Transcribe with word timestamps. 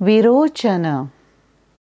Virochan. 0.00 0.84